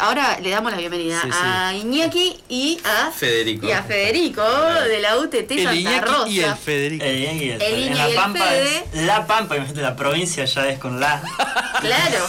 [0.00, 1.38] ahora le damos la bienvenida Sí, sí.
[1.42, 3.66] a Iñaki y a Federico.
[3.66, 6.28] y a Federico de la UTT El Santa Iñaki Rosa.
[6.28, 7.04] y el Federico.
[7.04, 7.80] El Iñaki y el El Fede.
[7.80, 8.84] Iñaki en y la el Pampa Fede.
[8.94, 11.22] es la Pampa, imagínate, la provincia ya es con la.
[11.80, 12.26] Claro,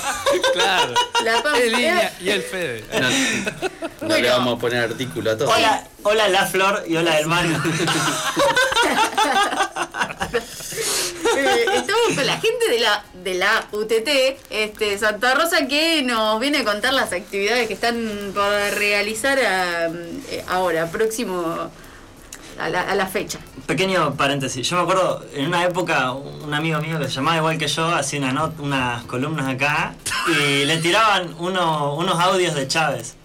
[0.54, 0.94] Claro.
[1.24, 1.58] la Pampa.
[1.58, 2.86] El Iña y el Fede.
[2.94, 3.10] No, no
[4.10, 4.18] Bueno.
[4.24, 5.50] le vamos a poner artículo a todo.
[5.50, 7.62] Hola, hola la Flor y hola el Mario.
[11.38, 14.10] Eh, estamos con la gente de la de la UTT
[14.50, 20.44] este, Santa Rosa que nos viene a contar las actividades que están por realizar eh,
[20.48, 21.70] ahora, próximo
[22.60, 23.40] a la, a la fecha.
[23.68, 27.58] Pequeño paréntesis, yo me acuerdo en una época un amigo mío que se llamaba igual
[27.58, 29.94] que yo hacía una unas columnas acá
[30.28, 33.16] y le tiraban uno- unos audios de Chávez.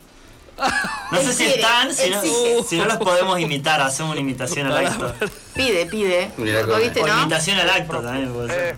[1.10, 2.22] No sé si están, si no,
[2.68, 5.14] si no los podemos imitar, hacemos una imitación al acto.
[5.54, 6.30] Pide, pide.
[6.38, 7.22] ¿Lo cómo- viste, O no?
[7.22, 8.74] imitación al acto también puede ser.
[8.74, 8.76] Eh.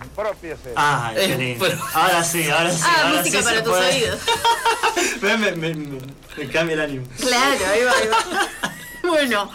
[0.75, 2.81] Ay, qué Eh, Ahora sí, ahora sí.
[2.83, 3.95] Ah, ahora música sí para tus puede.
[3.95, 4.19] oídos.
[5.21, 5.99] me, me, me, me-
[6.37, 7.05] me cambia el ánimo.
[7.19, 8.47] Claro, ahí va, ahí va.
[9.07, 9.49] Bueno,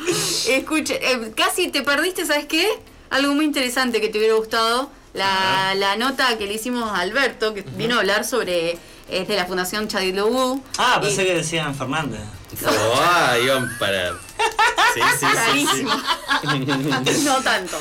[0.48, 2.66] escuche, eh, casi te perdiste, ¿sabes qué?
[3.10, 7.52] Algo muy interesante que te hubiera gustado, la, la nota que le hicimos a Alberto,
[7.52, 8.78] que vino a hablar sobre,
[9.12, 10.62] es de la Fundación Chadilobu.
[10.78, 12.20] Ah, pensé que decían Fernández.
[12.66, 14.12] Oh, ah, iban para.
[14.94, 15.84] Sí, sí, sí, sí.
[17.24, 17.76] No tanto.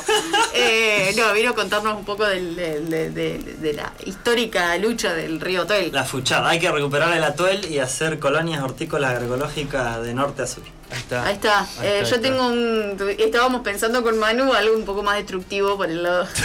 [0.53, 5.13] Eh, no, vino a contarnos un poco del- del- de, de- de la histórica lucha
[5.13, 5.89] del río Hotel.
[5.91, 6.49] La fuchada.
[6.49, 10.63] Hay que recuperar el atuel y hacer colonias hortícolas agroecológicas de norte a sur.
[10.91, 11.23] Ahí está.
[11.25, 11.59] Ahí está.
[11.59, 13.15] Ahí Eh, está, yo ahí tengo un.
[13.19, 16.27] Estábamos pensando con Manu algo un poco más destructivo por el lado.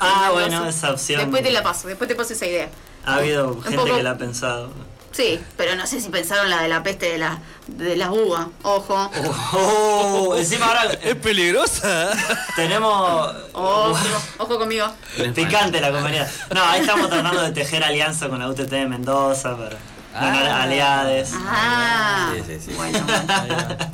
[0.00, 1.20] Ah, bueno, esa opción.
[1.20, 2.68] Después te la paso, después te paso esa idea.
[3.04, 4.70] Ha habido gente poco- que la ha pensado.
[5.10, 8.46] Sí, pero no sé si pensaron la de la peste de la de las uvas.
[8.62, 9.10] Ojo.
[9.54, 12.10] Oh, encima ahora Es peligrosa.
[12.54, 13.98] tenemos Ojo,
[14.38, 14.86] ojo conmigo.
[15.34, 16.30] picante la compañía.
[16.54, 19.76] No, ahí estamos tratando de tejer alianza con la UTT de Mendoza para
[20.12, 20.62] ganar Ah.
[20.62, 21.30] aliades.
[21.34, 22.72] Ah, Sí, sí, sí.
[22.76, 22.98] bueno,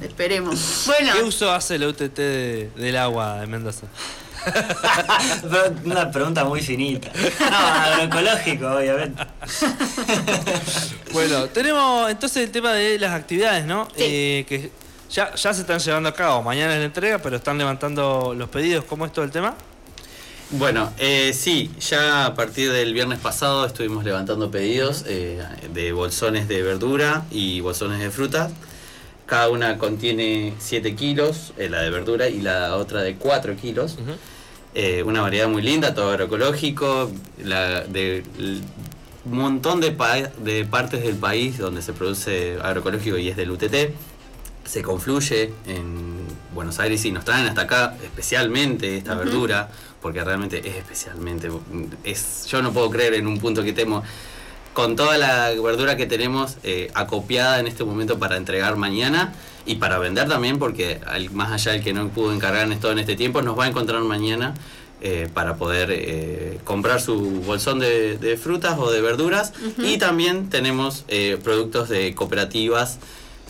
[0.02, 0.82] esperemos.
[0.86, 3.86] Bueno, ¿Qué uso hace la UTT de- del agua de Mendoza?
[5.84, 7.10] Una pregunta muy finita.
[7.41, 9.22] No, agroecológico, obviamente.
[11.12, 13.87] Bueno, tenemos entonces el tema de las actividades, ¿no?
[13.97, 14.03] Sí.
[14.03, 14.72] Eh, que
[15.10, 16.43] ya, ya se están llevando a cabo.
[16.43, 18.84] Mañana es la entrega, pero están levantando los pedidos.
[18.84, 19.55] ¿Cómo es todo el tema?
[20.50, 26.49] Bueno, eh, sí, ya a partir del viernes pasado estuvimos levantando pedidos eh, de bolsones
[26.49, 28.50] de verdura y bolsones de fruta.
[29.26, 33.97] Cada una contiene 7 kilos, eh, la de verdura y la otra de 4 kilos.
[34.75, 37.11] Eh, una variedad muy linda, todo agroecológico,
[37.45, 38.25] la, de,
[39.25, 43.53] un montón de, pa- de partes del país donde se produce agroecológico y es del
[43.53, 43.75] UTT.
[44.65, 46.17] Se confluye en
[46.55, 49.69] Buenos Aires y nos traen hasta acá especialmente esta verdura,
[50.03, 51.51] porque realmente es especialmente.
[52.03, 54.05] Es, yo no puedo creer en un punto que tenemos
[54.75, 59.33] con toda la verdura que tenemos eh, acopiada en este momento para entregar mañana
[59.67, 62.93] y para vender también, porque al- más allá del que no pudo encargar en todo
[62.93, 64.53] en este tiempo, nos va a encontrar mañana
[65.01, 69.53] eh, para poder eh, comprar su bolsón de, de frutas o de verduras.
[69.79, 72.99] Y también tenemos eh, productos de cooperativas.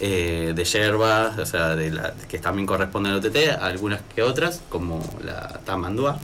[0.00, 4.60] eh, de yerbas, o sea, de la, que también corresponden al OTT, algunas que otras,
[4.68, 6.18] como la tamandúa,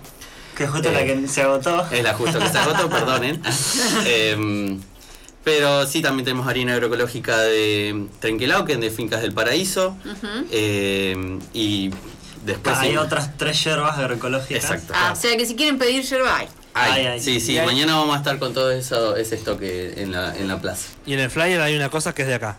[0.56, 0.92] Que es justo Eh.
[0.92, 1.86] la que se agotó.
[1.92, 3.40] es la justo que se agotó, perdonen.
[4.06, 4.80] Em,
[5.44, 9.96] pero sí, también tenemos harina agroecológica de Trenquelauquen, de Fincas del Paraíso.
[10.50, 11.90] Em, y
[12.44, 12.76] después...
[12.78, 14.64] Hay sí- otras tres yerbas agroecológicas.
[14.64, 14.92] Exacto.
[14.96, 16.48] ah, o sea que si quieren pedir yerba hay.
[16.74, 17.20] Hay, Ay, ay.
[17.20, 20.46] sí, sí, hay- mañana vamos a estar con todo eso, ese stock en la, en
[20.46, 20.88] la plaza.
[21.06, 22.56] Y en el flyer hay una cosa que es de acá.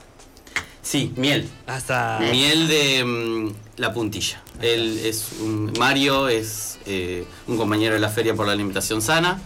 [0.81, 1.47] Sí, miel.
[1.67, 2.17] Hasta.
[2.19, 4.41] Miel de mm, la puntilla.
[4.61, 9.39] Él es un, Mario es eh, un compañero de la Feria por la Alimentación Sana.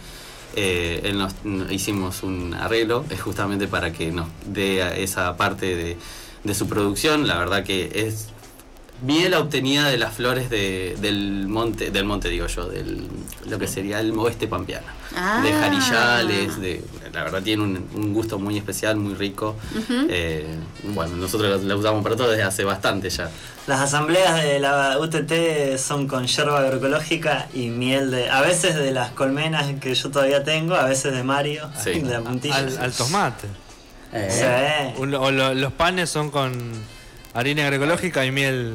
[0.56, 1.34] Eh, él nos,
[1.70, 5.96] hicimos un arreglo es justamente para que nos dé esa parte de,
[6.44, 7.26] de su producción.
[7.26, 8.30] La verdad que es
[9.02, 13.06] miel obtenida de las flores de- del monte, del monte digo yo, del
[13.48, 14.86] lo que sería el oeste pampeano.
[15.14, 15.40] Ah.
[15.42, 19.56] De jarillales, de, la verdad tiene un, un gusto muy especial, muy rico.
[20.08, 20.46] Eh,
[20.82, 23.30] bueno, nosotros la, la usamos para todo desde hace bastante ya.
[23.66, 28.30] Las asambleas de la UTT son con yerba agroecológica y miel de.
[28.30, 32.00] A veces de las colmenas que yo todavía tengo, a veces de Mario, Sí.
[32.00, 32.56] de la puntilla.
[32.56, 33.46] Al, al tomate.
[34.12, 35.00] Eh, Sí.
[35.00, 36.52] O lo- los panes son con
[37.36, 38.74] harina agroecológica y miel.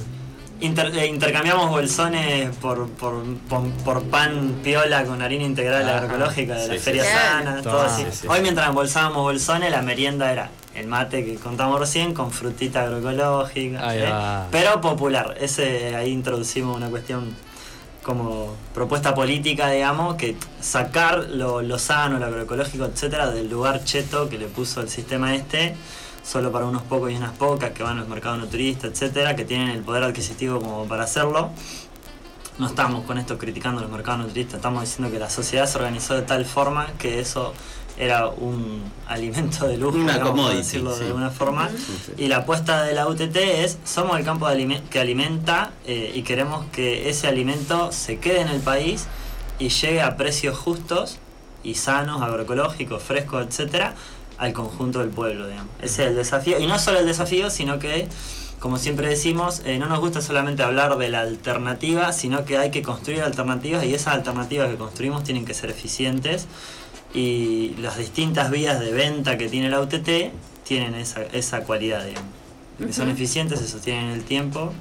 [0.62, 5.98] Inter- eh, intercambiamos bolsones por, por, por, por pan piola con harina integral Ajá.
[5.98, 7.10] agroecológica de la Sí, sí, Feria sí.
[7.12, 7.86] Sana, todo Toma.
[7.86, 8.04] así.
[8.12, 8.28] Sí, sí.
[8.30, 13.96] Hoy mientras embolsábamos bolsones, la merienda era el mate que contamos recién con frutita agroecológica.
[13.96, 14.46] ¿eh?
[14.52, 15.36] Pero popular.
[15.42, 17.34] Ese ahí introducimos una cuestión
[18.04, 24.30] como propuesta política, digamos, que sacar lo, lo sano, lo agroecológico, etcétera, del lugar cheto
[24.30, 25.76] que le puso el sistema este
[26.24, 29.36] solo para unos pocos y unas pocas que van a los mercados no turistas, etcétera,
[29.36, 31.50] que tienen el poder adquisitivo como para hacerlo.
[32.58, 35.78] No estamos con esto criticando los mercados no turistas, estamos diciendo que la sociedad se
[35.78, 37.54] organizó de tal forma que eso
[37.98, 41.02] era un alimento de lujo, Una digamos, decirlo sí.
[41.02, 41.70] de alguna forma.
[41.70, 42.14] Sí.
[42.18, 46.24] Y la apuesta de la UTT es, somos el campo de que alimenta eh, y
[46.24, 49.08] queremos que ese alimento se quede en el país
[49.60, 51.20] y llegue a precios justos
[51.64, 53.94] y sanos, agroecológicos, frescos, etcétera,
[54.42, 55.70] al conjunto del pueblo, digamos.
[55.82, 56.60] Ese es el desafío.
[56.60, 58.08] Y no solo el desafío, sino que,
[58.60, 62.72] como siempre decimos, eh, no nos gusta solamente hablar de la alternativa, sino que hay
[62.72, 66.48] que construir alternativas y esas alternativas que construimos tienen que ser eficientes
[67.14, 70.10] y las distintas vías de venta que tiene la UTT
[70.66, 72.32] tienen esa, esa cualidad, digamos.
[72.80, 74.74] Que son eficientes, se sostienen en el tiempo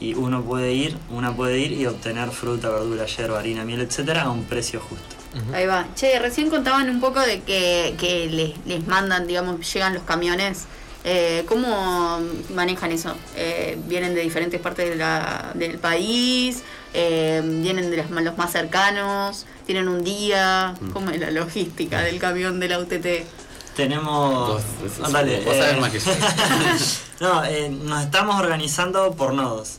[0.00, 4.24] y uno puede ir, una puede ir y obtener fruta, verdura, hierba, harina, miel, etcétera,
[4.24, 5.25] a un precio justo.
[5.54, 5.86] Ahí va.
[5.94, 10.64] Che, recién contaban un poco de que, que les, les mandan, digamos, llegan los camiones.
[11.04, 12.18] Eh, ¿Cómo
[12.54, 13.14] manejan eso?
[13.36, 16.62] Eh, ¿Vienen de diferentes partes de la- del país?
[16.94, 19.46] Eh, ¿Vienen de los, más- los más cercanos?
[19.66, 20.74] ¿Tienen un día?
[20.92, 23.24] ¿Cómo es la logística del camión de la UTT?
[23.76, 24.62] Tenemos.
[24.98, 26.10] Vos- dale, vos sabés eh, más que yo.
[27.20, 29.78] no, eh, nos estamos organizando por nodos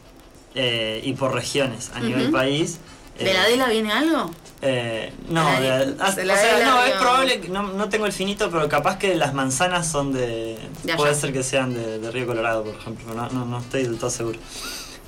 [0.55, 2.77] eh, y por regiones a nivel país.
[3.17, 4.31] ¿De Eh, la DELA viene algo?
[4.61, 8.49] Eh, no, la- la o sea, no, es probable, que- no, no tengo el finito,
[8.49, 10.57] pero capaz que las manzanas son de...
[10.97, 13.97] Puede ser que sean de, de Río Colorado, por ejemplo, no, no, no estoy del
[13.99, 14.39] todo seguro.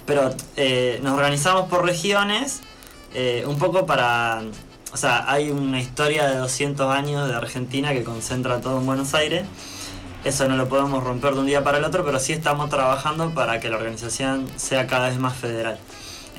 [0.06, 2.62] Pero eh, nos organizamos por regiones,
[3.14, 4.42] eh, un poco para...
[4.92, 9.14] O sea, hay una historia de 200 años de Argentina que concentra todo en Buenos
[9.14, 9.46] Aires.
[10.24, 13.30] Eso no lo podemos romper de un día para el otro, pero sí estamos trabajando
[13.34, 15.78] para que la organización sea cada vez más federal.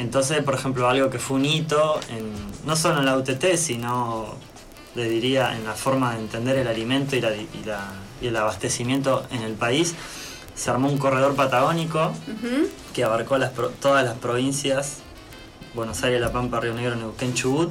[0.01, 2.33] Entonces, por ejemplo, algo que fue un hito, en,
[2.67, 4.35] no solo en la UTT, sino,
[4.95, 7.93] le diría, en la forma de entender el alimento y, la- y la-
[8.23, 9.95] y el abastecimiento en el país,
[10.55, 12.13] se armó un corredor patagónico
[12.95, 14.99] que abarcó las todas las provincias,
[15.75, 17.71] Buenos Aires, La Pampa, Río Negro, Neuquén, Chubut.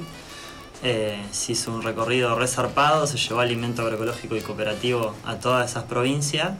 [0.81, 5.83] Eh, se hizo un recorrido resarpado, se llevó alimento agroecológico y cooperativo a todas esas
[5.83, 6.51] provincias.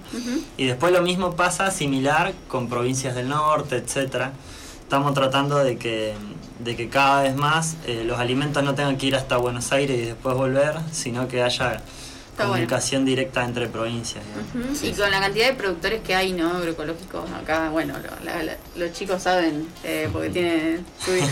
[0.58, 4.34] Y después lo mismo pasa similar con provincias del norte, etcétera.
[4.90, 6.16] Estamos tratando de que,
[6.58, 9.96] de que cada vez más eh, los alimentos no tengan que ir hasta Buenos Aires
[10.00, 11.68] y después volver, sino que haya
[12.38, 12.54] bueno.
[12.54, 14.24] comunicación directa entre provincias.
[14.82, 16.54] Y con la cantidad de productores que hay, ¿no?
[16.58, 20.84] Agroecológicos acá, bueno, lo- la- la- los chicos saben, eh, porque tienen...
[21.06, 21.30] tuvi-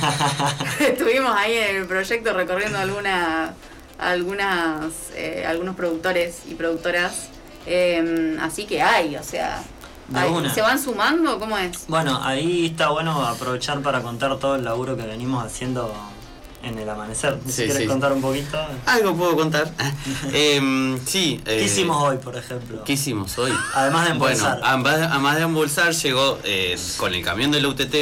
[0.91, 3.55] Estuvimos ahí en el proyecto recorriendo alguna,
[3.97, 7.29] algunas, eh, algunos productores y productoras,
[7.65, 9.63] eh, así que hay, o sea...
[10.09, 10.53] Una.
[10.53, 11.37] ¿Se van sumando?
[11.39, 11.85] ¿Cómo es?
[11.87, 15.93] Bueno, ahí está bueno aprovechar para contar todo el laburo que venimos haciendo
[16.63, 17.37] en el amanecer.
[17.45, 17.87] Si Sí, quieres sí.
[17.87, 18.57] contar un poquito.
[18.85, 19.71] Algo puedo contar.
[20.33, 21.41] Em, sí.
[21.45, 22.83] ¿Qué eh, hicimos hoy, por ejemplo?
[22.83, 23.51] ¿Qué hicimos hoy?
[23.73, 24.59] Además de embolsar.
[24.81, 27.95] Bueno, además, de embolsar, llegó eh, con el camión de la UTT.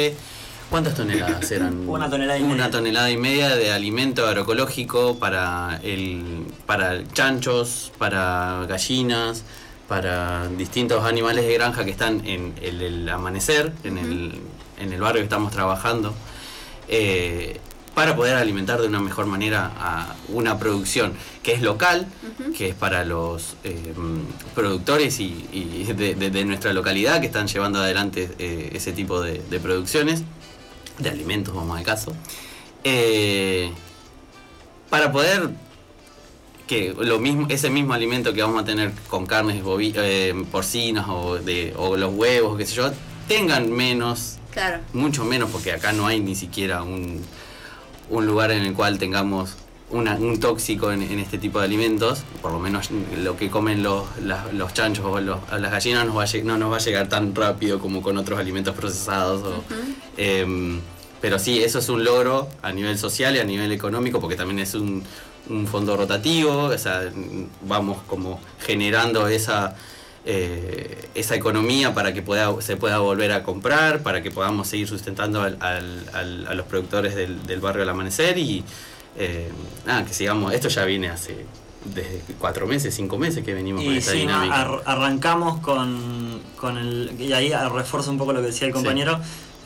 [0.70, 1.88] ¿Cuántas toneladas eran?
[1.88, 2.70] Una tonelada y Una media.
[2.70, 9.44] tonelada y media de alimento agroecológico para el para chanchos, para gallinas,
[9.88, 14.40] para distintos animales de granja que están en el, el amanecer, en, el,
[14.78, 16.14] en el barrio que estamos trabajando.
[16.88, 17.60] eh,
[17.94, 22.06] para poder alimentar de una mejor manera a una producción que es local,
[22.54, 23.94] que es para los eh,
[24.54, 29.22] productores y, y de, de- de nuestra localidad que están llevando adelante eh, ese tipo
[29.22, 30.24] de, de producciones,
[30.98, 32.12] de alimentos, vamos al caso,
[34.90, 35.48] para poder
[36.66, 41.36] que lo mismo, ese mismo alimento que vamos a tener con carnes eh, porcinas o,
[41.36, 42.90] de, o los huevos, qué sé yo,
[43.28, 44.78] tengan menos Claro.
[44.94, 47.20] mucho menos porque acá no hay ni siquiera un,
[48.10, 49.54] un lugar en el cual tengamos
[49.90, 52.88] una- un tóxico en, en este tipo de alimentos, por lo menos
[53.22, 56.56] lo que comen los, las- los chanchos o los- las gallinas nos va a no
[56.58, 59.42] nos va a llegar tan rápido como con otros alimentos procesados.
[59.44, 59.62] o-
[60.16, 60.80] em,
[61.20, 64.58] pero sí, eso es un logro a nivel social y a nivel económico porque también
[64.60, 65.02] es un,
[65.48, 67.02] un fondo rotativo, o sea,
[67.62, 69.74] vamos como generando esa
[70.28, 74.88] eh, esa economía para que pueda, se pueda volver a comprar, para que podamos seguir
[74.88, 78.64] sustentando al- al- al- a los productores del, del barrio del amanecer y
[79.16, 79.48] eh,
[79.86, 81.46] nada, que sigamos, esto ya viene hace
[81.84, 84.62] desde cuatro meses, cinco meses que venimos con Y esta sí, dinámica.
[84.62, 87.12] ar- arrancamos con, con el.
[87.20, 89.20] Y ahí refuerzo un poco lo que decía el compañero.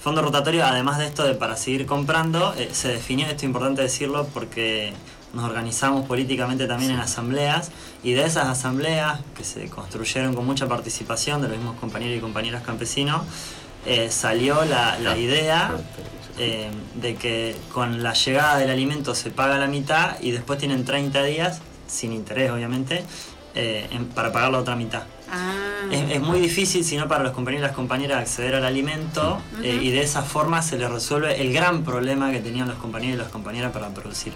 [0.04, 3.80] Fondo rotatorio, además de esto de para seguir comprando, eh, se definió, esto es importante
[3.80, 4.92] decirlo porque
[5.34, 7.70] nos organizamos políticamente también en asambleas
[8.02, 12.20] y de esas asambleas que se construyeron con mucha participación de los mismos compañeros y
[12.20, 13.22] compañeras campesinos,
[13.86, 15.72] eh, salió la, idea
[16.38, 20.84] eh, de que con la llegada del alimento se paga la mitad y después tienen
[20.84, 23.04] 30 días, sin interés obviamente,
[23.54, 25.02] eh, en- para pagar la otra mitad.
[25.32, 25.52] Ah.
[25.92, 29.40] es, es muy difícil, si no para los compañeros y las compañeras, acceder al alimento
[29.62, 33.14] eh, y de esa forma se les resuelve el gran problema que tenían los compañeros
[33.14, 34.32] y las compañeras para producir.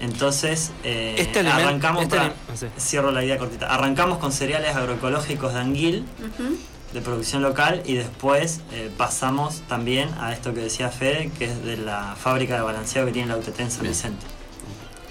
[0.00, 2.66] Entonces, eh, Este aliment- arrancamos, este para- alim- sí.
[2.78, 6.04] cierro la idea cortita, arrancamos con cereales agroecológicos de anguil,
[6.92, 11.64] de producción local, y después eh, pasamos también a esto que decía Fede, que es
[11.64, 13.92] de la fábrica de balanceado que tiene la UTT en San Bien.
[13.92, 14.26] Vicente.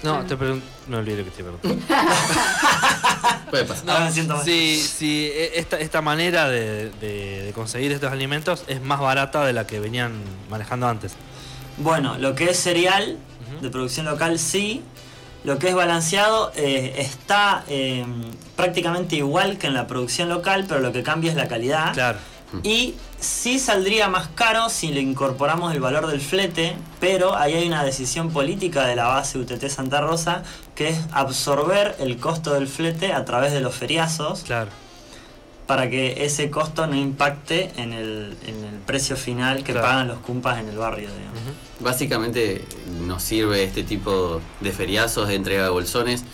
[0.02, 0.64] No, te pregunto.
[0.88, 1.68] No olvidé lo que te pregunté.
[3.50, 4.12] Puede pasar.
[4.44, 9.44] Si, si e- esta, esta manera de, de- de conseguir estos alimentos es más barata
[9.44, 10.12] de la que venían
[10.50, 11.14] manejando antes.
[11.78, 13.18] Bueno, lo que es cereal
[13.60, 14.82] De producción local sí.
[15.44, 18.04] Lo que es balanceado eh, está eh,
[18.56, 21.92] prácticamente igual que en la producción local, pero lo que cambia es la calidad.
[21.92, 22.18] Claro.
[22.62, 27.66] Y sí saldría más caro si le incorporamos el valor del flete, pero ahí hay
[27.66, 30.42] una decisión política de la base UTT Santa Rosa
[30.74, 34.70] que es absorber el costo del flete a través de los feriazos Claro.
[35.66, 39.86] Para que ese costo no impacte en el, en el precio final que Claro.
[39.86, 41.08] pagan los cumpas en el barrio.
[41.08, 41.40] digamos.
[41.80, 42.64] Básicamente
[43.06, 46.24] nos sirve este tipo de feriazos, de entrega de bolsones,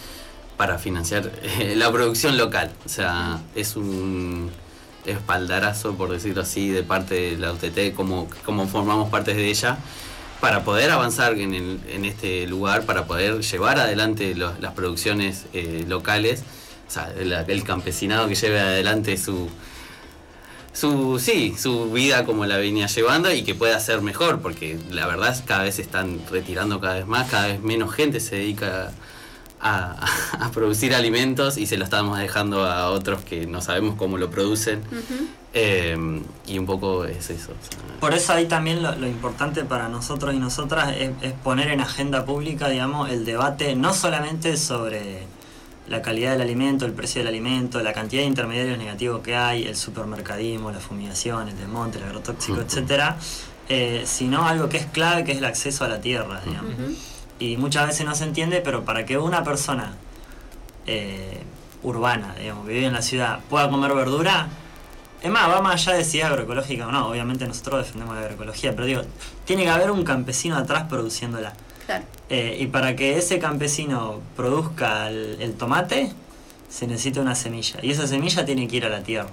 [0.57, 2.71] para financiar eh, la producción local.
[2.85, 4.51] O sea, es un
[5.07, 9.79] espaldarazo, por decirlo así, de parte de la UTT, como, como formamos parte de ella,
[10.41, 15.47] para poder avanzar en, el- en este lugar, para poder llevar adelante lo- las producciones
[15.53, 16.43] eh, locales.
[16.93, 19.49] O sea, el, el campesinado que lleve adelante su,
[20.75, 25.07] su sí su vida como la venía llevando y que pueda ser mejor porque la
[25.07, 28.21] verdad es que cada vez se están retirando cada vez más cada vez menos gente
[28.21, 28.93] se dedica
[29.59, 30.07] a,
[30.39, 34.29] a producir alimentos y se lo estamos dejando a otros que no sabemos cómo lo
[34.29, 34.83] producen.
[35.55, 35.97] Eh,
[36.47, 39.91] y un poco es eso o sea, Por eso ahí también lo, lo importante para
[39.91, 45.27] nosotros y nosotras es, es poner en agenda pública, digamos, el debate no solamente sobre
[45.93, 49.65] la calidad del alimento, el precio del alimento, la cantidad de intermediarios negativos que hay,
[49.65, 52.63] el supermercadismo, la fumigación, el desmonte, el agrotóxico, Ujú.
[52.63, 53.19] etcétera,
[53.69, 56.73] eh, sino algo que es clave, que es el acceso a la tierra, digamos.
[57.39, 59.93] Y muchas veces no se entiende, pero para que una persona
[60.87, 61.43] eh,
[61.83, 64.49] urbana, digamos, que vive en la ciudad, pueda comer verdura,
[65.21, 67.09] es más, va más allá de si es agroecológica o no.
[67.09, 69.03] Obviamente nosotros defendemos la agroecología, pero digo,
[69.45, 71.53] tiene que haber un campesino atrás produciéndola.
[71.85, 72.05] Claro.
[72.33, 76.11] Eh, y para que ese campesino produzca el, el tomate,
[76.71, 77.79] se necesita una semilla.
[77.83, 79.29] Y esa semilla tiene que ir a la tierra.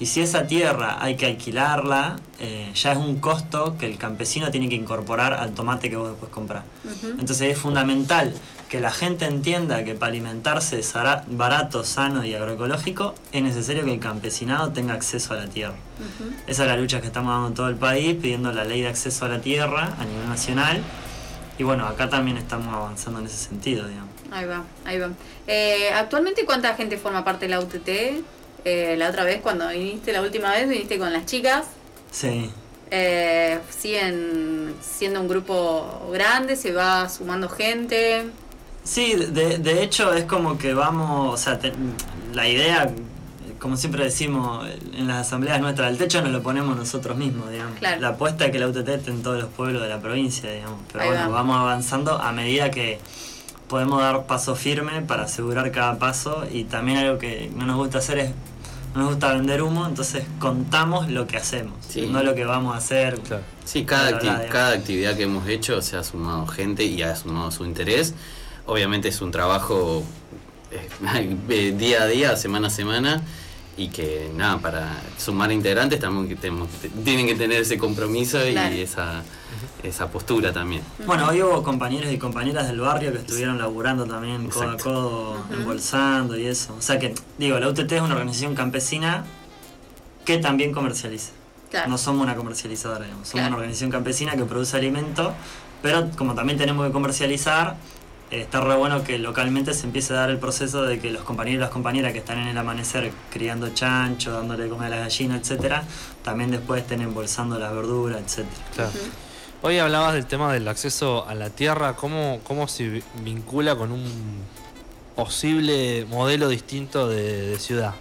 [0.00, 4.50] Y si esa tierra hay que alquilarla, eh, ya es un costo que el campesino
[4.50, 6.64] tiene que incorporar al tomate que vos después comprás.
[7.04, 8.34] Entonces es fundamental
[8.68, 10.80] que la gente entienda que para alimentarse
[11.28, 15.76] barato, sano y agroecológico es necesario que el campesinado tenga acceso a la tierra.
[16.48, 18.88] Esa es la lucha que estamos dando en todo el país, pidiendo la ley de
[18.88, 20.82] acceso a la tierra a nivel nacional.
[21.58, 24.10] Y bueno, acá también estamos avanzando en ese sentido, digamos.
[24.32, 25.10] Ahí va, ahí va.
[25.46, 27.88] Eh, Actualmente, ¿cuánta gente forma parte de la UTT?
[28.64, 31.66] Eh, la otra vez, cuando viniste, la última vez, viniste con las chicas.
[32.10, 32.50] Sí.
[32.90, 38.24] Eh, siguen siendo un grupo grande, se va sumando gente.
[38.82, 41.72] Sí, de, de hecho es como que vamos, o sea, te-
[42.32, 42.90] la idea,
[43.64, 47.78] como siempre decimos en las asambleas nuestras, el techo nos lo ponemos nosotros mismos, digamos.
[47.78, 47.98] Claro.
[48.02, 50.80] La apuesta es que la UTT esté en todos los pueblos de la provincia, digamos.
[50.92, 51.36] Pero Ahí bueno, va.
[51.36, 52.98] vamos avanzando a medida que
[53.68, 57.98] podemos dar paso firme para asegurar cada paso y también algo que no nos gusta
[58.00, 58.30] hacer es,
[58.94, 62.06] no nos gusta vender humo, entonces contamos lo que hacemos, Sí.
[62.06, 63.18] no lo que vamos a hacer.
[63.20, 63.42] Claro.
[63.64, 67.50] Sí, cada, acti- cada actividad que hemos hecho se ha sumado gente y ha sumado
[67.50, 68.12] su interés.
[68.66, 70.04] Obviamente es un trabajo
[70.70, 73.22] eh, de día a día, semana a semana,
[73.76, 76.68] y que nada, para sumar integrantes también que tenemos,
[77.04, 78.74] tienen que tener ese compromiso Claro.
[78.74, 79.22] y esa,
[79.82, 80.82] esa postura también.
[81.06, 85.36] Bueno, hoy hubo compañeros y compañeras del barrio que estuvieron laburando también codo a codo,
[85.52, 86.74] embolsando y eso.
[86.78, 89.24] O sea que, digo, la UTT es una organización campesina
[90.24, 91.32] que también comercializa.
[91.70, 91.90] Claro.
[91.90, 93.26] No somos una comercializadora, digamos.
[93.28, 93.48] Somos Claro.
[93.48, 95.34] una organización campesina que produce alimento,
[95.82, 97.76] pero como también tenemos que comercializar,
[98.30, 101.58] está re bueno que localmente se empiece a dar el proceso de que los compañeros
[101.58, 105.00] y las compañeras que están en el amanecer criando chancho, dándole de comer a las
[105.08, 105.84] gallinas, etcétera,
[106.22, 108.62] también después estén embolsando las verduras, etcétera.
[108.74, 108.90] Claro.
[109.62, 113.92] Hoy hablabas del tema del acceso a la tierra, ¿cómo, cómo se vi- vincula con
[113.92, 114.42] un
[115.16, 117.94] posible modelo distinto de, de ciudad?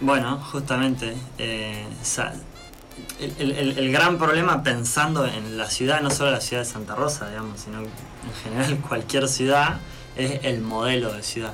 [0.00, 1.84] Bueno, justamente, eh,
[3.20, 7.60] el gran problema pensando en la ciudad, no solo la ciudad de Santa Rosa, digamos,
[7.60, 7.78] sino
[8.28, 9.78] en general cualquier ciudad,
[10.16, 11.52] es el modelo de ciudad.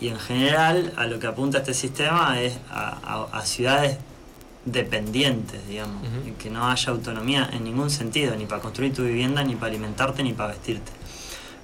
[0.00, 2.98] Y en general a lo que apunta este sistema es a,
[3.32, 3.98] a- a ciudades
[4.64, 9.42] dependientes, digamos, en que no haya autonomía en ningún sentido, ni para construir tu vivienda,
[9.44, 10.92] ni para alimentarte, ni para vestirte.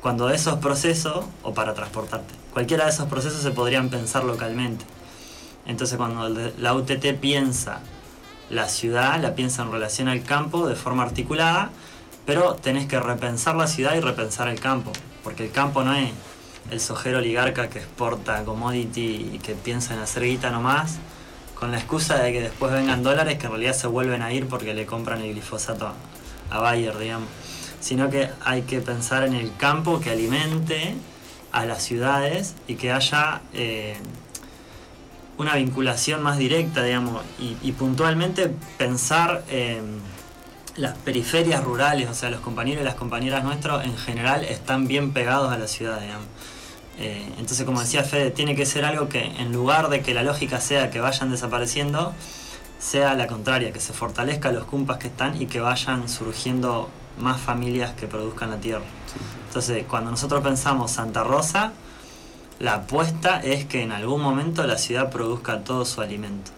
[0.00, 4.84] Cuando esos procesos, o para transportarte, cualquiera de esos procesos se podrían pensar localmente.
[5.66, 6.28] Entonces cuando
[6.58, 7.80] la UTT piensa
[8.50, 11.70] la ciudad, la piensa en relación al campo de forma articulada,
[12.28, 14.92] pero tenés que repensar la ciudad y repensar el campo,
[15.24, 16.10] porque el campo no es
[16.70, 20.98] el sojero oligarca que exporta commodity y que piensa en hacer guita nomás,
[21.54, 24.46] con la excusa de que después vengan dólares que en realidad se vuelven a ir
[24.46, 25.90] porque le compran el glifosato
[26.50, 27.30] a, Bayer, digamos.
[27.80, 30.96] Sino que hay que pensar en el campo que alimente
[31.50, 33.96] a las ciudades y que haya eh,
[35.38, 40.17] una vinculación más directa, digamos, y, puntualmente pensar en
[40.78, 45.12] las periferias rurales, o sea, los compañeros y las compañeras nuestros en general están bien
[45.12, 46.26] pegados a la ciudad, digamos.
[46.98, 50.22] Eh, entonces, como decía Fede, tiene que ser algo que en lugar de que la
[50.22, 52.14] lógica sea que vayan desapareciendo,
[52.78, 57.40] sea la contraria, que se fortalezca los cumpas que están y que vayan surgiendo más
[57.40, 58.84] familias que produzcan la tierra.
[59.48, 61.72] Entonces, cuando nosotros pensamos Santa Rosa,
[62.60, 66.57] la apuesta es que en algún momento la ciudad produzca todo su alimento.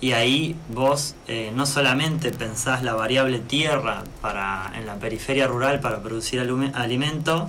[0.00, 5.80] Y ahí vos eh, no solamente pensás la variable tierra para, en la periferia rural
[5.80, 7.48] para producir alimento,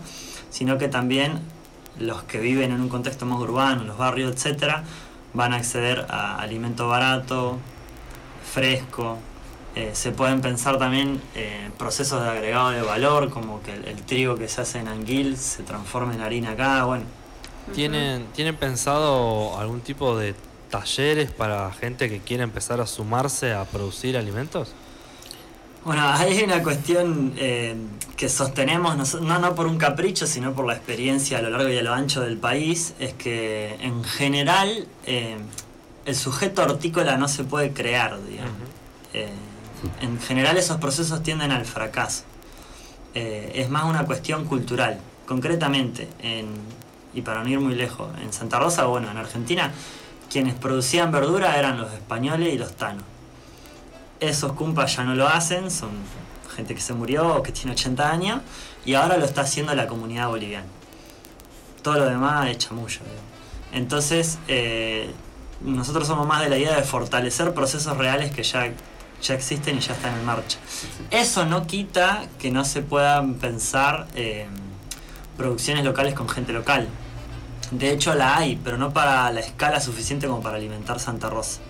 [0.50, 1.40] sino que también
[2.00, 4.84] los que viven en un contexto más urbano, los barrios, etcétera,
[5.34, 7.58] van a acceder a alimento barato,
[8.54, 9.18] fresco.
[9.76, 14.02] Eh, se pueden pensar también eh, procesos de agregado de valor, como que el, el
[14.02, 16.84] trigo que se hace en Anguil se transforma en harina acá.
[16.84, 17.06] Bueno,
[17.74, 20.36] ¿Tienen, ¿Tienen pensado algún tipo de
[20.72, 24.74] talleres para gente que quiere empezar a sumarse a producir alimentos?
[25.84, 27.76] Bueno, hay una cuestión eh,
[28.16, 31.78] que sostenemos, no, no, por un capricho, sino por la experiencia a lo largo y
[31.78, 35.38] a lo ancho del país, es que en general eh,
[36.06, 38.54] el sujeto hortícola no se puede crear, digamos.
[39.14, 39.30] Eh,
[40.02, 42.24] en general esos procesos tienden al fracaso.
[43.14, 44.98] Es más una cuestión cultural.
[45.26, 46.48] Concretamente, en,
[47.14, 49.72] y para no ir muy lejos, en Santa Rosa, bueno, en Argentina,
[50.32, 53.04] quienes producían verdura eran los españoles y los tanos.
[54.22, 55.90] Esos cumpas ya no lo hacen, son
[56.56, 58.42] gente que se murió o que tiene 80 años,
[58.86, 60.68] y ahora lo está haciendo la comunidad boliviana.
[61.82, 63.00] Todo lo demás es chamullo.
[63.74, 65.12] Entonces, eh,
[65.60, 68.72] nosotros somos más de la idea de fortalecer procesos reales que ya,
[69.22, 70.60] ya existen y ya están en marcha.
[71.10, 74.48] Eso no quita que no se puedan pensar eh,
[75.36, 76.88] producciones locales con gente local.
[77.72, 81.62] De hecho la hay, pero no para la escala suficiente como para alimentar Santa Rosa.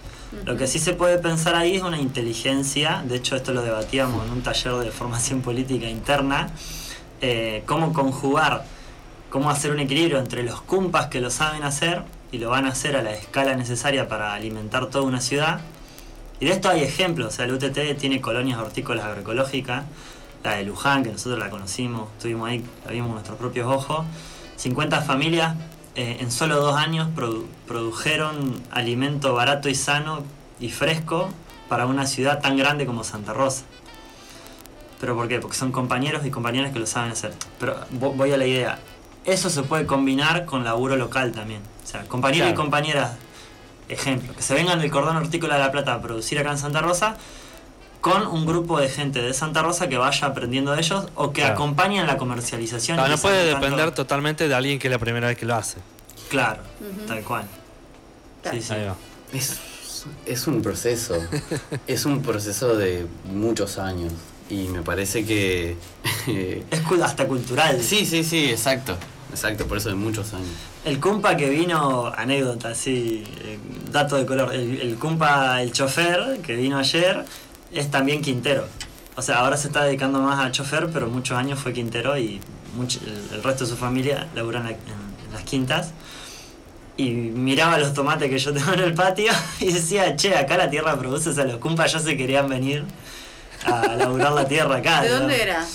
[0.46, 4.26] Lo que sí se puede pensar ahí es una inteligencia, de hecho esto lo debatíamos
[4.26, 6.50] en un taller de formación política interna,
[7.20, 8.64] eh, cómo conjugar,
[9.30, 12.70] cómo hacer un equilibrio entre los cumpas que lo saben hacer y lo van a
[12.70, 15.60] hacer a la escala necesaria para alimentar toda una ciudad.
[16.40, 19.84] Y de esto hay ejemplos, o sea, el UTT tiene colonias hortícolas agroecológicas,
[20.44, 24.06] la de Luján, que nosotros la conocimos, estuvimos ahí, la vimos con nuestros propios ojos,
[24.56, 25.56] 50 familias
[25.96, 30.24] eh, en solo dos años produ- produjeron alimento barato y sano
[30.60, 31.30] y fresco
[31.70, 33.64] para una ciudad tan grande como Santa Rosa.
[35.00, 35.40] ¿Pero por qué?
[35.40, 37.34] Porque son compañeros y compañeras que lo saben hacer.
[37.60, 38.80] Pero vo- voy a la idea.
[39.26, 41.62] Eso se puede combinar con laburo local también.
[41.84, 43.14] O sea, compañeros y compañeras,
[43.90, 46.82] ejemplo, que se vengan del cordón hortícola de la Plata a producir acá en Santa
[46.82, 47.18] Rosa,
[48.02, 51.42] con un grupo de gente de Santa Rosa que vaya aprendiendo de ellos o que
[51.42, 51.54] Claro.
[51.54, 52.98] acompañen la comercialización.
[52.98, 55.56] Claro, no puede tanto- depender totalmente de alguien que es la primera vez que lo
[55.56, 55.78] hace.
[56.30, 56.62] Claro,
[57.08, 57.44] tal cual.
[58.42, 58.58] Claro.
[58.58, 58.74] Sí, sí.
[58.74, 58.96] Ahí va.
[59.34, 59.60] Es,
[60.26, 61.16] es un proceso.
[61.88, 64.12] es un proceso de muchos años.
[64.50, 65.78] Y me parece que.
[66.72, 67.82] Es hasta cultural.
[67.82, 68.98] sí, sí, sí, exacto.
[69.30, 70.50] Exacto, por eso de muchos años.
[70.84, 73.58] El cumpa que vino, anécdota, sí, eh,
[73.92, 74.54] dato de color.
[74.54, 77.24] El, el cumpa, el chofer que vino ayer,
[77.74, 78.68] es también quintero.
[79.16, 82.40] O sea, ahora se está dedicando más a chofer, pero muchos años fue quintero y
[82.76, 84.78] mucho- el, el resto de su familia labura en, la- en-
[85.28, 85.92] en las quintas.
[86.98, 90.70] Y miraba los tomates que yo tengo en el patio y decía, che, acá la
[90.70, 92.84] tierra produce, o sea, los cumpas ya se querían venir
[93.66, 95.02] a laburar la tierra acá.
[95.02, 95.66] ¿De dónde era?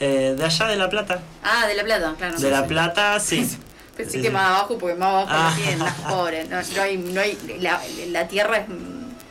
[0.00, 1.20] Eh, de allá de La Plata.
[1.44, 2.38] Ah, de La Plata, claro.
[2.38, 3.48] De La Plata, sí.
[3.96, 4.32] Pensé Sí, que sí.
[4.32, 5.50] más abajo, porque más abajo Ah.
[5.50, 6.48] no tienen, más pobres.
[6.48, 8.68] No, no hay, no hay, la, la tierra es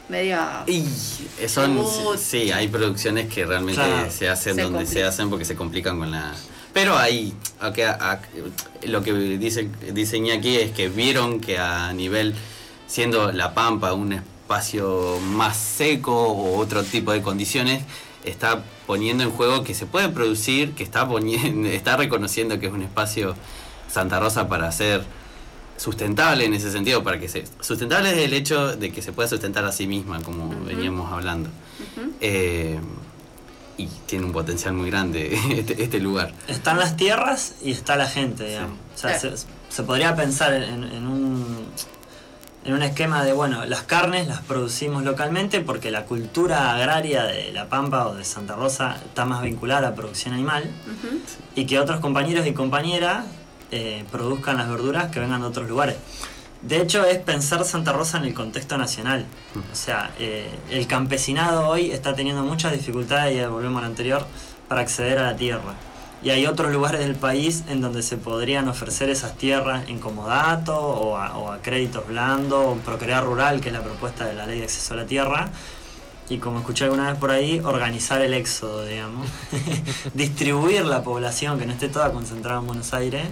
[0.09, 0.63] media...
[0.67, 0.83] Y
[1.47, 1.79] son.
[2.17, 4.11] Sí, hay producciones que realmente Claro.
[4.11, 6.33] se hacen Se donde se hacen porque se complican con la.
[6.73, 8.21] Pero ahí, ok, a- a-
[8.85, 12.35] lo que dice, diseñé aquí es que vieron que a nivel,
[12.87, 17.83] siendo La Pampa un espacio más seco o otro tipo de condiciones,
[18.23, 22.73] está poniendo en juego que se puede producir, que está, poniendo, está reconociendo que es
[22.73, 23.35] un espacio
[23.91, 25.03] Santa Rosa para ser
[25.79, 27.45] sustentable en ese sentido, para que se...
[27.61, 31.49] Sustentable es el hecho de que se pueda sustentar a sí misma, como veníamos hablando.
[32.19, 32.79] Eh,
[33.77, 36.33] y tiene un potencial muy grande este, este lugar.
[36.49, 38.77] Están las tierras y está la gente, digamos.
[38.93, 39.37] O sea, Claro.
[39.37, 41.65] se, se podría pensar en, en un
[42.65, 47.53] en un esquema de, bueno, las carnes las producimos localmente porque la cultura agraria de
[47.53, 50.69] La Pampa o de Santa Rosa está más vinculada a la producción animal
[51.55, 53.23] y que otros compañeros y compañeras
[53.71, 55.95] eh, produzcan las verduras que vengan de otros lugares.
[56.61, 59.25] De hecho, es pensar Santa Rosa en el contexto nacional.
[59.71, 64.25] O sea, eh, el campesinado hoy está teniendo muchas dificultades, y volvemos al anterior,
[64.67, 65.73] para acceder a la tierra.
[66.21, 70.77] Y hay otros lugares del país en donde se podrían ofrecer esas tierras en comodato
[70.77, 74.45] o a, o a créditos blandos, o procrear rural, que es la propuesta de la
[74.45, 75.49] ley de acceso a la tierra.
[76.29, 79.27] Y como escuché alguna vez por ahí, organizar el éxodo, digamos.
[80.13, 83.25] Distribuir la población, que no esté toda concentrada en Buenos Aires,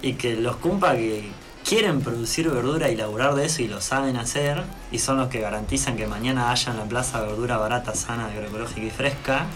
[0.00, 1.30] y que los cumpa que
[1.62, 5.40] quieren producir verdura y laburar de eso y lo saben hacer, y son los que
[5.40, 9.46] garantizan que mañana haya en la plaza verdura barata, sana, agroecológica y fresca,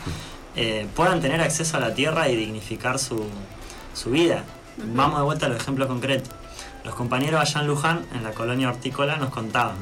[0.54, 3.24] eh, puedan tener acceso a la tierra y dignificar su,
[3.94, 4.44] su vida.
[4.76, 6.30] Vamos de vuelta a los ejemplos concretos.
[6.84, 9.76] Los compañeros allá en Luján, en la colonia hortícola, nos contaban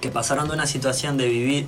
[0.00, 1.66] que pasaron de una situación de vivir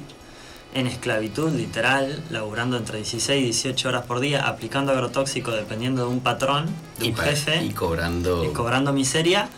[0.75, 6.11] en esclavitud literal, laburando entre 16 y 18 horas por día, aplicando agrotóxico dependiendo de
[6.13, 6.67] un patrón,
[6.99, 8.45] de Y, un jefe, y cobrando.
[8.45, 9.49] y cobrando miseria,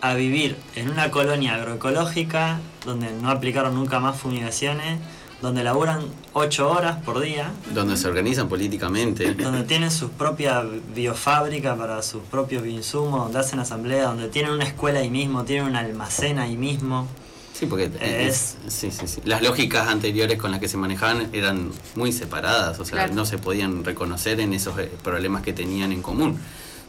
[0.00, 4.98] a vivir en una colonia agroecológica donde no aplicaron nunca más fumigaciones,
[5.40, 6.00] donde laburan
[6.32, 9.34] 8 horas por día, donde se organizan políticamente.
[9.34, 10.62] donde tienen su propia
[10.94, 15.66] biofábrica para sus propios bioinsumos, donde hacen asamblea, donde tienen una escuela ahí mismo, tienen
[15.66, 17.06] un almacén ahí mismo.
[17.54, 19.20] Sí, porque Es- es- sí, sí, sí.
[19.24, 23.14] las lógicas anteriores con las que se manejaban eran muy separadas, o sea, Claro.
[23.14, 26.36] no se podían reconocer en esos eh, problemas que tenían en común.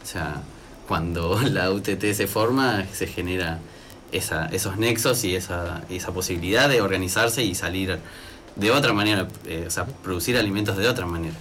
[0.02, 0.42] O sea,
[0.88, 3.60] cuando la UTT se forma, se genera
[4.10, 7.98] esa, esos nexos y esa, esa posibilidad de organizarse y salir
[8.56, 11.34] de otra manera, eh, o sea, producir alimentos de otra manera.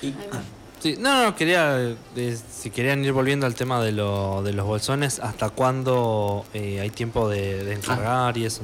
[0.00, 0.40] Y- ah,
[0.82, 1.78] Sí, no, no, quería,
[2.16, 6.80] eh, si querían ir volviendo al tema de, lo, de los bolsones, ¿hasta cuándo eh,
[6.80, 8.62] hay tiempo de, de encargar y eso?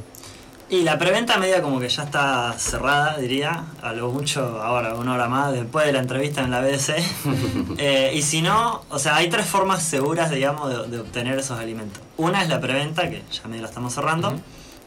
[0.68, 5.14] Y la preventa media como que ya está cerrada, diría, a lo mucho ahora, una
[5.14, 6.96] hora más, después de la entrevista en la BBC.
[7.78, 11.60] Eh, y si no, o sea, hay tres formas seguras, digamos, de, de obtener esos
[11.60, 12.02] alimentos.
[12.16, 14.34] Una es la preventa, que ya medio la estamos cerrando.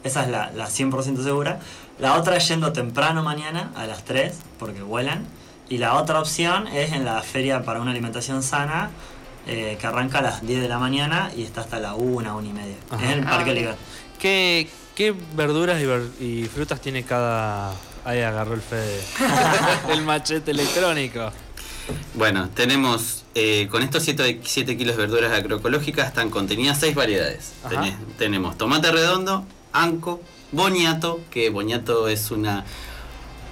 [0.03, 1.61] Esa es la, la 100% segura.
[1.97, 5.25] La otra es yendo temprano mañana, a las 3, porque vuelan.
[5.71, 8.89] Y la otra opción es en la feria para una alimentación sana,
[9.47, 12.49] eh, que arranca a las 10 de la mañana y está hasta la 1, 1
[12.49, 12.75] y media.
[12.89, 13.05] Ajá.
[13.05, 13.53] Es en el Ah, Parque.
[13.53, 13.77] Ligat.
[14.19, 17.71] ¿Qué, qué verduras y, ver- y frutas tiene cada...
[18.03, 18.99] Ahí agarró el Fede.
[19.93, 21.31] el machete electrónico.
[22.15, 24.41] Bueno, tenemos eh, con estos 7
[24.77, 27.53] kilos de verduras agroecológicas están contenidas 6 variedades.
[27.69, 32.65] Tenés- tenemos tomate redondo, anco, boniato, que boniato es una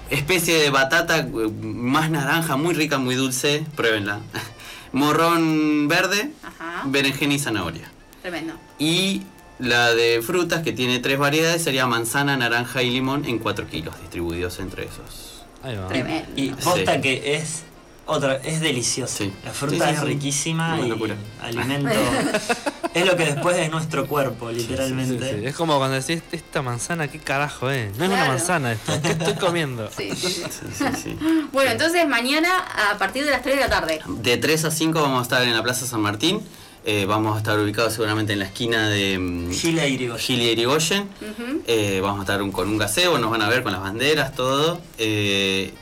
[0.09, 1.27] especie de batata eh,
[1.61, 4.19] más naranja, muy rica, muy dulce, pruébenla.
[4.91, 6.83] Morrón verde, Ajá.
[6.85, 7.91] berenjena y zanahoria.
[8.21, 8.53] Tremendo.
[8.79, 9.21] Y
[9.59, 13.99] la de frutas, que tiene tres variedades, sería manzana, naranja y limón en 4 kilos,
[14.01, 15.43] distribuidos entre esos.
[15.63, 15.87] Ahí va.
[15.89, 16.29] Tremendo.
[16.35, 17.01] Y posta Sí.
[17.01, 17.63] que es
[18.05, 19.17] otra, es deliciosa.
[19.17, 19.33] Sí.
[19.45, 20.05] La fruta Sí, sí, es sí.
[20.05, 21.89] riquísima Una y alimento.
[22.93, 25.39] es lo que después es nuestro cuerpo, Sí, literalmente.
[25.39, 25.45] sí.
[25.45, 27.95] Es como cuando decís, esta manzana, ¿qué carajo es?
[27.97, 29.89] No es una manzana esto, ¿qué estoy comiendo?
[29.97, 30.43] Sí, sí, sí.
[30.49, 31.19] Sí, sí, sí.
[31.51, 32.49] Bueno, entonces mañana
[32.91, 33.99] a partir de las 3 de la tarde.
[34.07, 36.41] De 3 a 5 vamos a estar en la Plaza San Martín.
[36.85, 40.25] Eh, vamos a estar ubicados seguramente en la esquina de mm, Gila y Irigoyen.
[40.25, 41.03] Gili y Irigoyen.
[41.03, 41.61] Ujú.
[41.67, 44.33] Eh, vamos a estar un- con un gaseo, nos van a ver con las banderas,
[44.33, 44.81] todo.
[44.97, 45.73] Eh,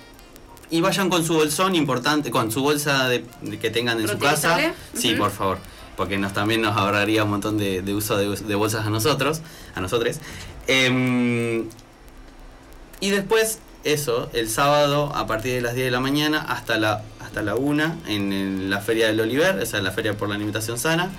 [0.70, 4.17] y vayan con su bolsón importante, con su bolsa de, de que tengan en su
[4.17, 4.58] casa.
[4.93, 5.60] Sí, por favor.
[5.98, 9.42] Porque nos, también nos ahorraría un montón de, uso de, bolsas a nosotros,
[9.76, 10.18] a nosotros.
[10.68, 11.68] Em,
[13.00, 17.04] y después, eso, el sábado a partir de las 10 de la mañana hasta la,
[17.20, 20.78] hasta la 1 en, la Feria del Oliver, esa es la Feria por la Alimentación
[20.78, 21.10] Sana.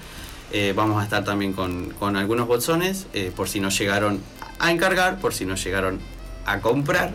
[0.53, 4.23] Eh, vamos a estar también con, con algunos bolsones, eh, por si no llegaron
[4.59, 5.99] a encargar, por si no llegaron
[6.47, 7.13] a comprar.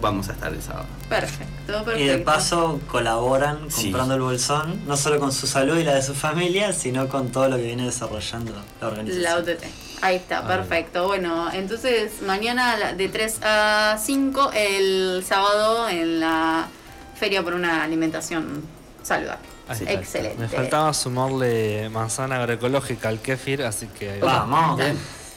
[0.00, 0.86] Vamos a estar el sábado.
[1.08, 1.98] Perfecto, perfecto.
[1.98, 3.84] Y de paso colaboran Sí.
[3.84, 7.28] comprando el bolsón, no solo con su salud y la de su familia, sino con
[7.30, 9.22] todo lo que viene desarrollando la organización.
[9.22, 9.64] La UTT.
[10.00, 11.06] Ahí está, perfecto.
[11.06, 16.66] Bueno, entonces mañana la- de 3 a 5, el sábado en la
[17.14, 18.62] Feria por una Alimentación
[19.04, 19.46] Saludable.
[19.70, 19.92] Está.
[19.92, 20.38] Excelente.
[20.38, 24.18] Me faltaba sumarle manzana agroecológica al kéfir, así que.
[24.20, 24.80] Vamos.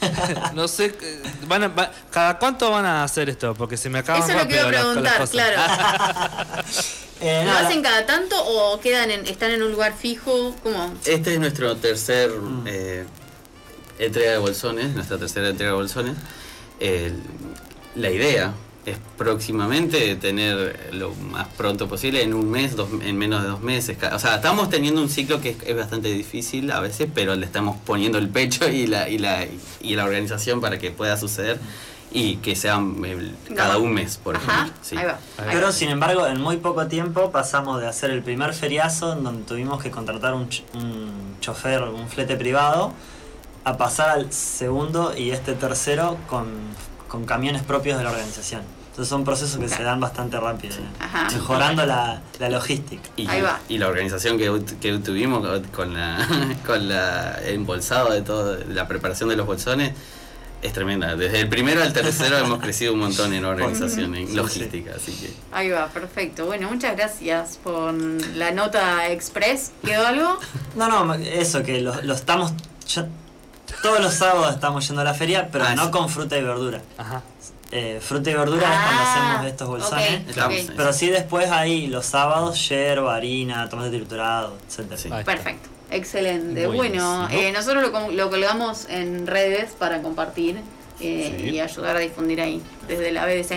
[0.54, 3.54] No sé, eh, van a- va- ¿cada cuánto van a hacer esto?
[3.54, 6.62] Porque se me acaban Eso es lo que iba a rápido las- las preguntar, claro.
[7.20, 10.54] Eh, ¿Lo nada, hacen cada tanto o quedan en, están en un lugar fijo?
[10.62, 10.92] ¿Cómo?
[11.06, 12.30] Este es nuestro tercer
[12.66, 13.06] eh,
[13.98, 16.14] entrega de bolsones, nuestra tercera entrega de bolsones.
[17.94, 18.52] La idea
[18.92, 23.60] es próximamente tener lo más pronto posible, en un mes, dos- en menos de dos
[23.60, 23.96] meses.
[24.12, 27.46] O sea, estamos teniendo un ciclo que es, es bastante difícil a veces, pero le
[27.46, 29.46] estamos poniendo el pecho y la, y la,
[29.80, 31.58] y la organización para que pueda suceder
[32.12, 34.74] y que sea el- cada un mes, por Ajá, ejemplo.
[34.82, 34.96] Sí.
[34.96, 35.18] ahí va.
[35.38, 35.72] ahí Pero va.
[35.72, 39.82] sin embargo, en muy poco tiempo pasamos de hacer el primer feriazo, en donde tuvimos
[39.82, 42.92] que contratar un, ch- un chofer, un flete privado,
[43.64, 46.46] a pasar al segundo y este tercero con,
[47.08, 48.62] con camiones propios de la organización.
[48.90, 50.80] Entonces son procesos que se dan bastante rápido, ¿eh?
[51.00, 51.28] Ajá.
[51.30, 53.02] mejorando la, la logística.
[53.16, 53.60] Y, Ahí va.
[53.68, 56.26] y la organización que, que tuvimos con- la
[56.66, 59.92] con la embolsado de todo, la preparación de los bolsones
[60.62, 61.14] es tremenda.
[61.14, 65.12] Desde el primero al tercero hemos crecido un montón en organización, en Sí, logística, así
[65.12, 66.46] que Ahí va, perfecto.
[66.46, 69.72] Bueno, muchas gracias por la nota express.
[69.84, 70.38] ¿Quedó algo?
[70.74, 72.54] No, no, eso que lo, lo estamos...
[72.88, 73.06] ya-
[73.82, 75.90] todos los sábados estamos yendo a la feria, pero Ah, no sí.
[75.90, 76.80] con fruta y verdura.
[76.98, 77.22] Ajá.
[77.72, 80.22] Eh, fruta y verdura es cuando Ah, hacemos estos bolsones.
[80.76, 84.56] Pero sí después hay los sábados yerba, harina, tomate triturado.
[84.68, 84.82] Sí.
[84.88, 85.24] Ahí está.
[85.24, 85.68] Perfecto.
[85.90, 86.66] Excelente.
[86.68, 87.46] Muy bueno, bien.
[87.46, 90.60] eh, nosotros lo, colgamos en redes para compartir
[91.00, 91.50] eh, Sí.
[91.50, 93.50] y ayudar a difundir ahí desde la BDC.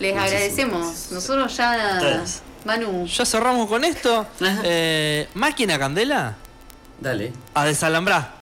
[0.00, 0.80] Les Muchísimas agradecemos.
[0.86, 1.12] gracias.
[1.12, 1.98] Nosotros ya.
[1.98, 2.42] Ustedes.
[2.64, 3.06] Manu.
[3.06, 4.26] Ya cerramos con esto.
[4.64, 6.34] Eh, máquina candela
[7.00, 7.32] dale.
[7.54, 8.32] a desalambrar.